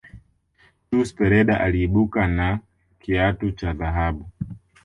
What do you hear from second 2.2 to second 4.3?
na kiatu cha dhahabu